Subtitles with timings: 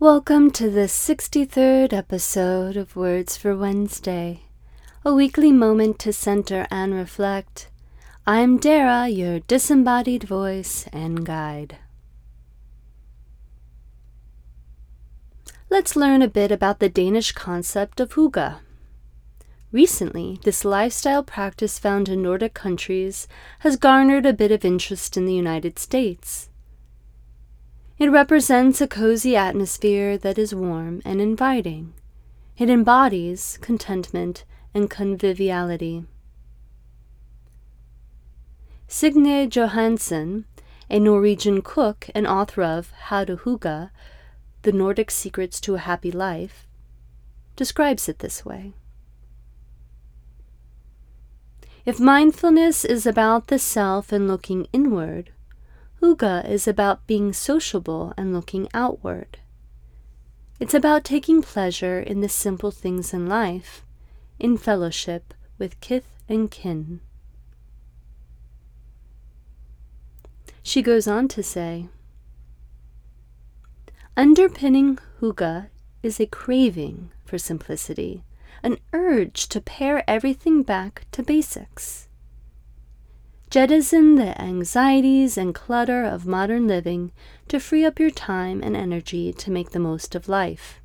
[0.00, 4.42] Welcome to the 63rd episode of Words for Wednesday,
[5.04, 7.68] a weekly moment to center and reflect.
[8.24, 11.78] I'm Dara, your disembodied voice and guide.
[15.68, 18.60] Let's learn a bit about the Danish concept of hygge.
[19.72, 23.26] Recently, this lifestyle practice found in Nordic countries
[23.58, 26.50] has garnered a bit of interest in the United States.
[27.98, 31.94] It represents a cozy atmosphere that is warm and inviting.
[32.56, 36.04] It embodies contentment and conviviality.
[38.86, 40.44] Signe Johansen,
[40.88, 43.90] a Norwegian cook and author of How to Hygge,
[44.62, 46.68] The Nordic Secrets to a Happy Life,
[47.56, 48.74] describes it this way.
[51.84, 55.32] If mindfulness is about the self and looking inward,
[56.00, 59.38] Hygge is about being sociable and looking outward.
[60.60, 63.84] It's about taking pleasure in the simple things in life,
[64.38, 67.00] in fellowship with kith and kin.
[70.62, 71.88] She goes on to say,
[74.16, 75.68] Underpinning hygge
[76.02, 78.24] is a craving for simplicity,
[78.62, 82.07] an urge to pare everything back to basics.
[83.50, 87.12] Jettison the anxieties and clutter of modern living
[87.48, 90.82] to free up your time and energy to make the most of life.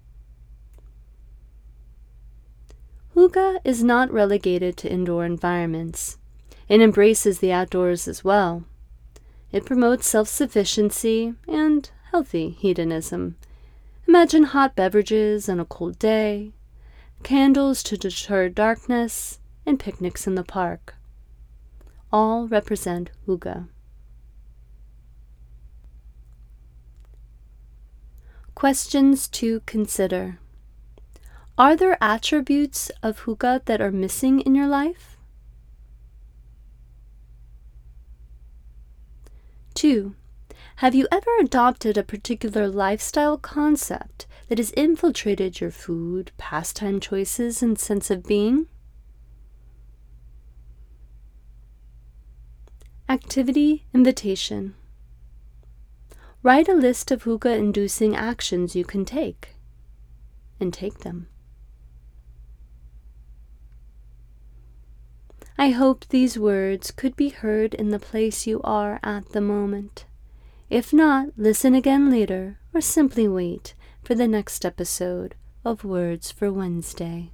[3.16, 6.17] Hygge is not relegated to indoor environments.
[6.70, 8.64] It embraces the outdoors as well.
[9.52, 13.36] It promotes self sufficiency and healthy hedonism.
[14.08, 16.53] Imagine hot beverages on a cold day,
[17.23, 20.95] candles to deter darkness, and picnics in the park
[22.14, 23.67] all represent hygge.
[28.54, 30.38] Questions to consider
[31.58, 35.17] Are there attributes of hygge that are missing in your life?
[39.73, 40.14] 2.
[40.77, 47.64] Have you ever adopted a particular lifestyle concept that has infiltrated your food, pastime choices,
[47.64, 48.67] and sense of being?
[53.14, 54.74] Activity Invitation
[56.42, 59.50] Write a list of hygge inducing actions you can take,
[60.60, 61.28] and take them.
[65.60, 70.06] I hope these words could be heard in the place you are at the moment.
[70.72, 76.52] If not, listen again later or simply wait for the next episode of Words for
[76.52, 77.30] Wednesday.